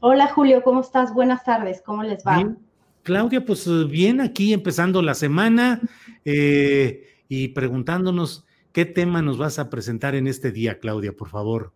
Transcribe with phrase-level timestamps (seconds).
[0.00, 1.12] Hola Julio, ¿cómo estás?
[1.12, 2.36] Buenas tardes, ¿cómo les va?
[2.36, 2.58] Bien.
[3.02, 5.80] Claudia, pues bien, aquí empezando la semana
[6.24, 11.72] eh, y preguntándonos qué tema nos vas a presentar en este día, Claudia, por favor.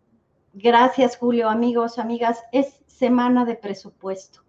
[0.55, 2.39] Gracias Julio, amigos, amigas.
[2.53, 4.43] Es semana de presupuesto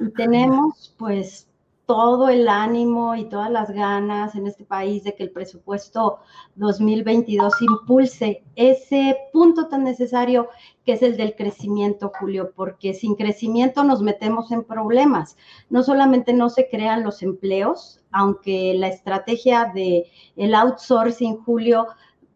[0.00, 1.48] y tenemos pues
[1.92, 6.20] todo el ánimo y todas las ganas en este país de que el presupuesto
[6.54, 10.48] 2022 impulse ese punto tan necesario
[10.86, 15.36] que es el del crecimiento, Julio, porque sin crecimiento nos metemos en problemas.
[15.68, 20.06] No solamente no se crean los empleos, aunque la estrategia de
[20.36, 21.88] el outsourcing, Julio,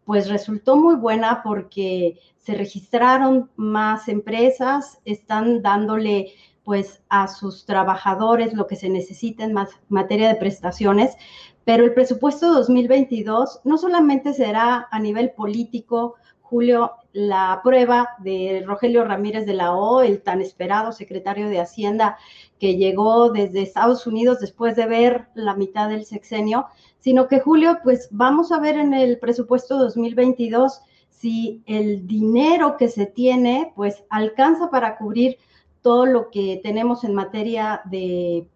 [0.05, 6.33] pues resultó muy buena porque se registraron más empresas, están dándole
[6.67, 9.55] pues a sus trabajadores lo que se necesita en
[9.87, 11.15] materia de prestaciones,
[11.63, 19.05] pero el presupuesto 2022 no solamente será a nivel político, Julio, la prueba de Rogelio
[19.05, 22.17] Ramírez de la O, el tan esperado secretario de Hacienda
[22.59, 26.65] que llegó desde Estados Unidos después de ver la mitad del sexenio,
[26.99, 32.89] sino que Julio, pues vamos a ver en el presupuesto 2022 si el dinero que
[32.89, 35.37] se tiene, pues alcanza para cubrir
[35.87, 38.49] todo lo que tenemos en materia de,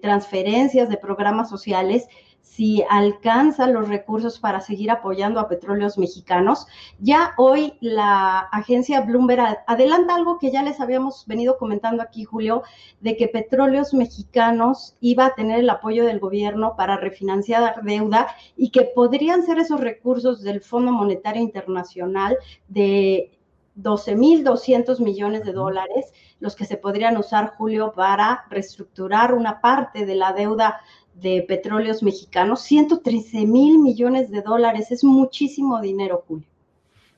[0.00, 2.06] transferencias, de programas sociales,
[2.40, 6.68] si alcanza los recursos para seguir apoyando a petróleos mexicanos.
[7.00, 12.62] Ya hoy la agencia Bloomberg adelanta algo que ya les habíamos venido comentando aquí, Julio,
[13.00, 18.70] de que petróleos mexicanos iba a tener el apoyo del gobierno para refinanciar deuda y
[18.70, 23.32] que podrían ser esos recursos del Fondo Monetario Internacional de
[23.78, 26.06] 12.200 millones de dólares,
[26.40, 30.80] los que se podrían usar, Julio, para reestructurar una parte de la deuda
[31.14, 36.46] de petróleos mexicanos, 113 mil millones de dólares, es muchísimo dinero, Julio.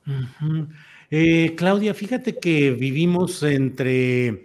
[0.06, 0.68] Uh -huh.
[1.10, 4.44] eh, Claudia, fíjate que vivimos entre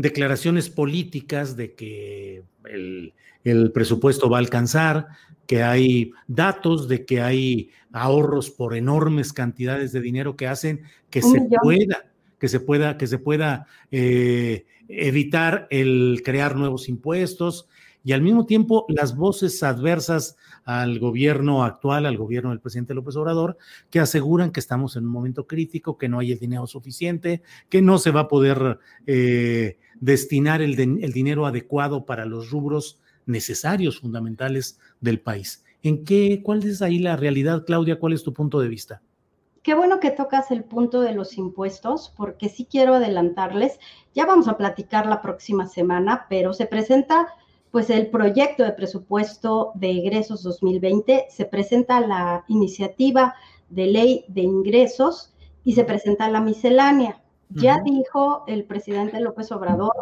[0.00, 5.08] declaraciones políticas de que el, el, presupuesto va a alcanzar,
[5.46, 11.20] que hay datos de que hay ahorros por enormes cantidades de dinero que hacen que
[11.20, 11.60] Un se millón.
[11.62, 12.06] pueda,
[12.38, 17.68] que se pueda, que se pueda eh, evitar el crear nuevos impuestos,
[18.02, 23.16] y al mismo tiempo las voces adversas al gobierno actual, al gobierno del presidente López
[23.16, 23.58] Obrador,
[23.90, 27.82] que aseguran que estamos en un momento crítico, que no hay el dinero suficiente, que
[27.82, 33.00] no se va a poder eh, destinar el, de, el, dinero adecuado para los rubros
[33.26, 35.64] necesarios, fundamentales del país.
[35.82, 37.98] ¿En qué, cuál es ahí la realidad, Claudia?
[37.98, 39.02] ¿Cuál es tu punto de vista?
[39.62, 43.78] Qué bueno que tocas el punto de los impuestos, porque sí quiero adelantarles,
[44.14, 47.28] ya vamos a platicar la próxima semana, pero se presenta
[47.70, 53.34] pues el proyecto de presupuesto de egresos 2020, se presenta la iniciativa
[53.68, 55.32] de ley de ingresos
[55.62, 57.19] y se presenta la miscelánea.
[57.50, 57.84] Ya uh -huh.
[57.84, 59.94] dijo el presidente López Obrador,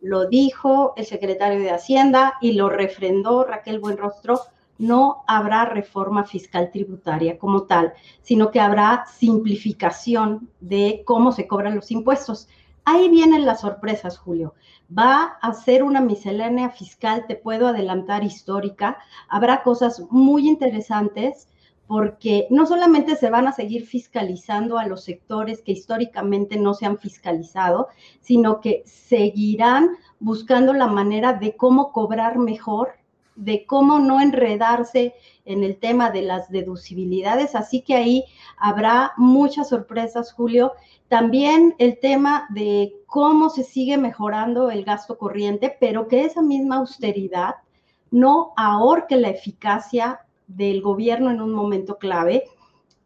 [0.00, 4.40] lo dijo el secretario de Hacienda y lo refrendó Raquel Buenrostro,
[4.78, 7.92] no habrá reforma fiscal tributaria como tal,
[8.22, 12.48] sino que habrá simplificación de cómo se cobran los impuestos.
[12.86, 14.54] Ahí vienen las sorpresas, Julio.
[14.90, 18.96] Va a ser una miscelánea fiscal, te puedo adelantar, histórica.
[19.28, 21.46] Habrá cosas muy interesantes
[21.90, 26.86] porque no solamente se van a seguir fiscalizando a los sectores que históricamente no se
[26.86, 27.88] han fiscalizado,
[28.20, 32.90] sino que seguirán buscando la manera de cómo cobrar mejor
[33.34, 35.14] de cómo no enredarse
[35.44, 38.24] en el tema de las deducibilidades, así que ahí
[38.56, 40.74] habrá muchas sorpresas, Julio.
[41.08, 46.76] También el tema de cómo se sigue mejorando el gasto corriente, pero que esa misma
[46.76, 47.56] austeridad
[48.12, 50.20] no ahorque la eficacia
[50.56, 52.44] del gobierno en un momento clave.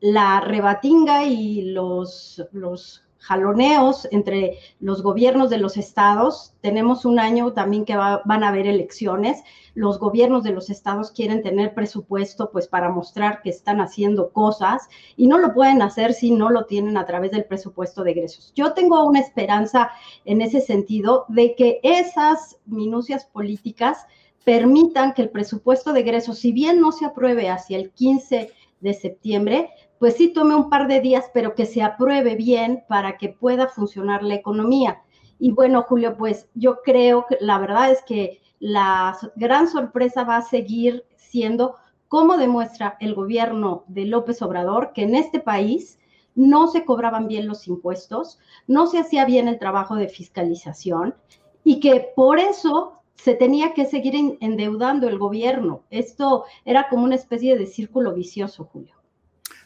[0.00, 6.52] La rebatinga y los, los jaloneos entre los gobiernos de los estados.
[6.60, 9.42] Tenemos un año también que van a haber elecciones.
[9.74, 14.88] Los gobiernos de los estados quieren tener presupuesto pues para mostrar que están haciendo cosas
[15.16, 18.52] y no lo pueden hacer si no lo tienen a través del presupuesto de egresos.
[18.54, 19.90] Yo tengo una esperanza
[20.26, 24.06] en ese sentido de que esas minucias políticas
[24.44, 28.94] permitan que el presupuesto de egresos, si bien no se apruebe hacia el 15 de
[28.94, 33.30] septiembre, pues sí tome un par de días, pero que se apruebe bien para que
[33.30, 35.02] pueda funcionar la economía.
[35.38, 40.36] Y bueno, Julio, pues yo creo que la verdad es que la gran sorpresa va
[40.36, 41.76] a seguir siendo
[42.08, 45.98] cómo demuestra el gobierno de López Obrador que en este país
[46.34, 51.14] no se cobraban bien los impuestos, no se hacía bien el trabajo de fiscalización
[51.62, 55.84] y que por eso se tenía que seguir endeudando el gobierno.
[55.90, 58.94] Esto era como una especie de círculo vicioso, Julio.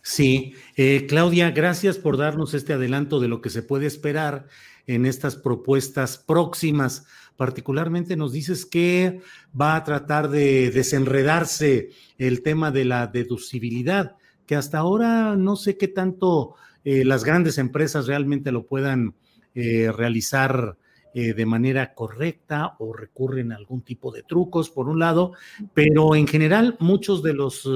[0.03, 4.47] Sí, eh, Claudia, gracias por darnos este adelanto de lo que se puede esperar
[4.87, 7.07] en estas propuestas próximas.
[7.37, 9.21] Particularmente nos dices que
[9.59, 14.17] va a tratar de desenredarse el tema de la deducibilidad,
[14.47, 16.55] que hasta ahora no sé qué tanto
[16.85, 19.15] eh, las grandes empresas realmente lo puedan
[19.55, 20.79] eh, realizar
[21.15, 25.33] de manera correcta o recurren a algún tipo de trucos, por un lado,
[25.75, 27.69] pero en general muchos de los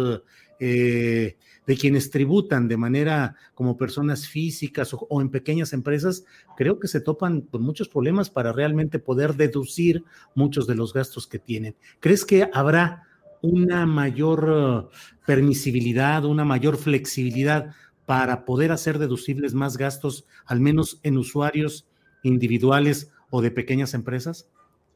[1.67, 6.25] de quienes tributan de manera como personas físicas o, en pequeñas empresas,
[6.56, 11.26] creo que se topan con muchos problemas para realmente poder deducir muchos de los gastos
[11.26, 11.76] que tienen.
[12.00, 13.05] ¿Crees que habrá
[13.43, 14.88] una mayor uh,
[15.26, 17.75] permisibilidad, una mayor flexibilidad
[18.06, 21.87] para poder hacer deducibles más gastos, al menos en usuarios
[22.23, 24.46] individuales o de pequeñas empresas?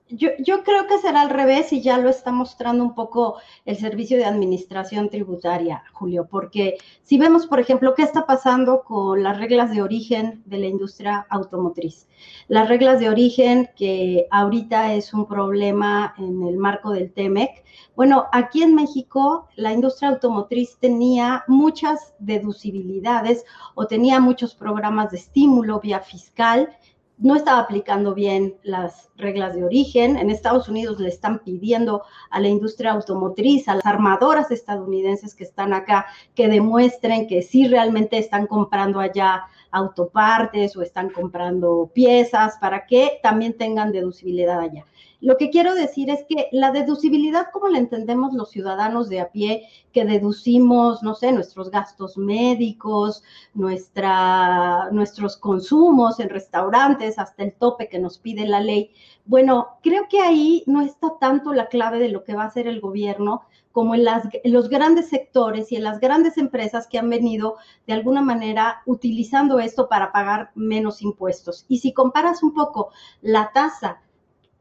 [0.08, 3.76] Yo, yo, creo que será al revés y ya lo está mostrando un poco el
[3.76, 9.36] Servicio de Administración Tributaria, Julio, porque si vemos, por ejemplo, qué está pasando con las
[9.36, 12.06] reglas de origen de la industria automotriz.
[12.46, 17.64] Las reglas de origen que ahorita es un problema en el marco del TEMEC.
[17.96, 23.44] Bueno, aquí en México la industria automotriz tenía muchas deducibilidades
[23.74, 26.76] o tenía muchos programas de estímulo vía fiscal
[27.18, 30.16] no estaba aplicando bien las reglas de origen.
[30.16, 35.44] En Estados Unidos le están pidiendo a la industria automotriz, a las armadoras estadounidenses que
[35.44, 42.56] están acá, que demuestren que sí realmente están comprando allá autopartes o están comprando piezas
[42.60, 44.84] para que también tengan deducibilidad allá.
[45.20, 49.30] Lo que quiero decir es que la deducibilidad, como la entendemos los ciudadanos de a
[49.30, 53.22] pie, que deducimos, no sé, nuestros gastos médicos,
[53.54, 58.90] nuestra, nuestros consumos en restaurantes, hasta el tope que nos pide la ley,
[59.24, 62.68] bueno, creo que ahí no está tanto la clave de lo que va a hacer
[62.68, 63.42] el gobierno
[63.72, 67.56] como en, las, en los grandes sectores y en las grandes empresas que han venido
[67.86, 71.66] de alguna manera utilizando esto para pagar menos impuestos.
[71.68, 72.90] Y si comparas un poco
[73.20, 74.00] la tasa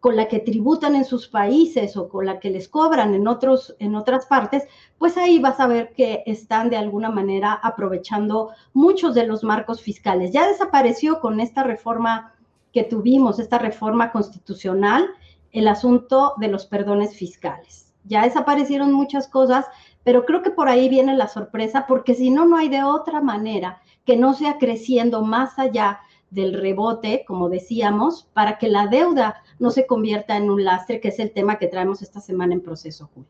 [0.05, 3.75] con la que tributan en sus países o con la que les cobran en, otros,
[3.79, 4.67] en otras partes,
[4.99, 9.81] pues ahí vas a ver que están de alguna manera aprovechando muchos de los marcos
[9.81, 10.31] fiscales.
[10.31, 12.35] Ya desapareció con esta reforma
[12.71, 15.07] que tuvimos, esta reforma constitucional,
[15.51, 17.91] el asunto de los perdones fiscales.
[18.03, 19.65] Ya desaparecieron muchas cosas,
[20.03, 23.21] pero creo que por ahí viene la sorpresa, porque si no, no hay de otra
[23.21, 26.01] manera que no sea creciendo más allá
[26.35, 31.07] del rebote, como decíamos, para que la deuda no se convierta en un lastre, que
[31.07, 33.29] es el tema que traemos esta semana en proceso, Julio.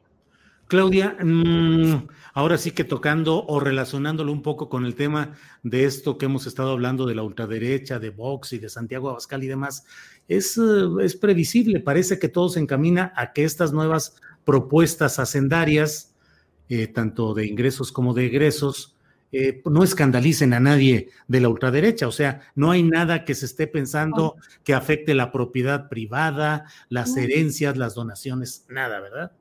[0.68, 6.18] Claudia, mm, ahora sí que tocando o relacionándolo un poco con el tema de esto
[6.18, 9.86] que hemos estado hablando de la ultraderecha, de Vox y de Santiago Abascal y demás,
[10.28, 16.16] es, eh, es previsible, parece que todo se encamina a que estas nuevas propuestas hacendarias,
[16.68, 18.95] eh, tanto de ingresos como de egresos,
[19.38, 23.48] eh, no escandalicen a nadie de la ultraderecha, o sea, no hay nada que se
[23.48, 29.34] esté pensando que afecte la propiedad privada, las herencias, las donaciones, nada, ¿verdad?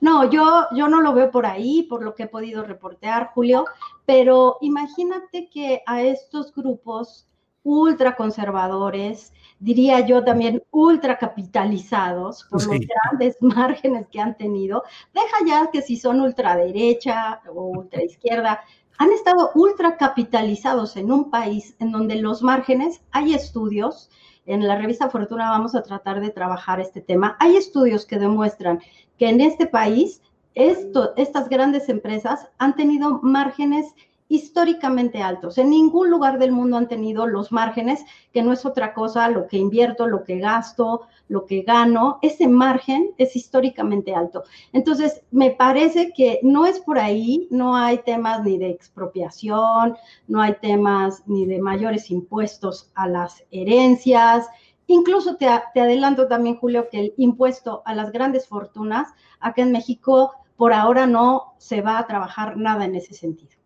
[0.00, 3.66] No, yo, yo no lo veo por ahí, por lo que he podido reportear, Julio,
[4.06, 7.26] pero imagínate que a estos grupos
[7.64, 15.82] ultraconservadores, diría yo también ultracapitalizados por los grandes márgenes que han tenido, deja ya que
[15.82, 18.60] si son ultraderecha o ultraizquierda,
[18.98, 24.08] han estado ultra capitalizados en un país en donde los márgenes, hay estudios
[24.46, 27.36] en la revista Fortuna vamos a tratar de trabajar este tema.
[27.40, 28.80] Hay estudios que demuestran
[29.18, 30.20] que en este país
[30.54, 33.94] esto, estas grandes empresas han tenido márgenes
[34.28, 35.58] históricamente altos.
[35.58, 39.46] En ningún lugar del mundo han tenido los márgenes, que no es otra cosa lo
[39.46, 42.18] que invierto, lo que gasto, lo que gano.
[42.22, 44.44] Ese margen es históricamente alto.
[44.72, 50.40] Entonces, me parece que no es por ahí, no hay temas ni de expropiación, no
[50.40, 54.46] hay temas ni de mayores impuestos a las herencias.
[54.86, 59.08] Incluso te, adelanto también, Julio, que el impuesto a las grandes fortunas,
[59.40, 63.63] acá en México, por ahora no se va a trabajar nada en ese sentido.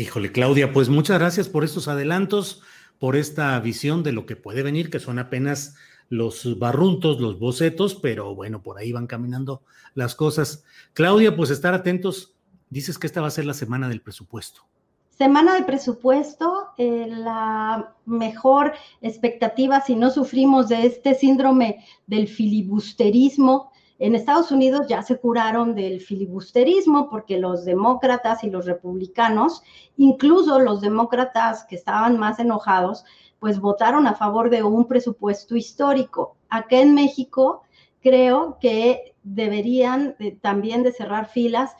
[0.00, 2.62] Híjole, Claudia, pues muchas gracias por estos adelantos,
[2.98, 5.74] por esta visión de lo que puede venir, que son apenas
[6.08, 10.64] los barruntos, los bocetos, pero bueno, por ahí van caminando las cosas.
[10.94, 12.34] Claudia, pues estar atentos.
[12.70, 14.62] Dices que esta va a ser la semana del presupuesto.
[15.10, 23.70] Semana de presupuesto, eh, la mejor expectativa si no sufrimos de este síndrome del filibusterismo
[24.00, 29.62] en Estados Unidos ya se curaron del filibusterismo porque los demócratas y los republicanos,
[29.98, 33.04] incluso los demócratas que estaban más enojados,
[33.38, 36.38] pues votaron a favor de un presupuesto histórico.
[36.48, 37.62] Acá en México
[38.00, 41.76] creo que deberían también de cerrar filas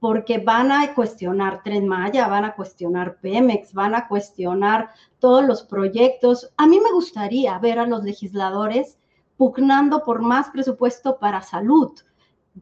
[0.00, 5.62] porque van a cuestionar Tren Maya, van a cuestionar Pemex, van a cuestionar todos los
[5.62, 6.50] proyectos.
[6.56, 8.98] A mí me gustaría ver a los legisladores
[9.40, 11.92] pugnando por más presupuesto para salud,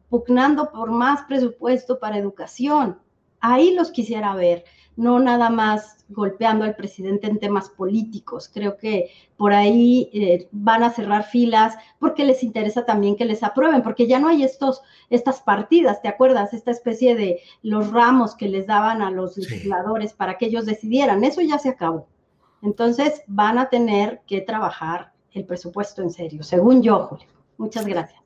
[0.07, 2.97] pugnando por más presupuesto para educación.
[3.41, 4.63] Ahí los quisiera ver,
[4.95, 8.49] no nada más golpeando al presidente en temas políticos.
[8.53, 13.43] Creo que por ahí eh, van a cerrar filas porque les interesa también que les
[13.43, 16.53] aprueben, porque ya no hay estos, estas partidas, ¿te acuerdas?
[16.53, 21.25] Esta especie de los ramos que les daban a los legisladores para que ellos decidieran.
[21.25, 22.07] Eso ya se acabó.
[22.61, 27.27] Entonces van a tener que trabajar el presupuesto en serio, según yo, Julio.
[27.57, 28.19] Muchas gracias.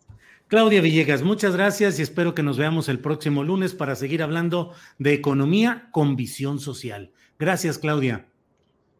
[0.47, 4.71] Claudia Villegas, muchas gracias y espero que nos veamos el próximo lunes para seguir hablando
[4.99, 7.11] de economía con visión social.
[7.39, 8.27] Gracias, Claudia.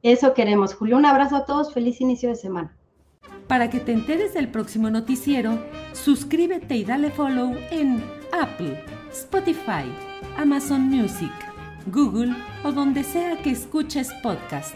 [0.01, 0.97] Eso queremos, Julio.
[0.97, 1.73] Un abrazo a todos.
[1.73, 2.75] Feliz inicio de semana.
[3.47, 9.85] Para que te enteres del próximo noticiero, suscríbete y dale follow en Apple, Spotify,
[10.37, 11.31] Amazon Music,
[11.87, 14.75] Google o donde sea que escuches podcast.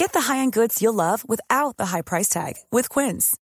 [0.00, 3.36] Get the high-end goods you'll love without the high price tag with Quince.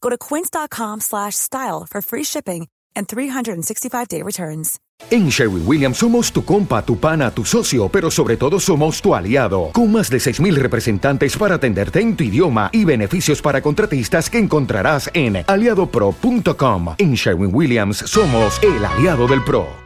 [0.00, 4.78] Go to quince.com slash style for free shipping and 365-day returns.
[5.10, 9.16] En Sherwin Williams somos tu compa, tu pana, tu socio, pero sobre todo somos tu
[9.16, 14.30] aliado, con más de 6.000 representantes para atenderte en tu idioma y beneficios para contratistas
[14.30, 16.94] que encontrarás en aliadopro.com.
[16.98, 19.85] En Sherwin Williams somos el aliado del PRO.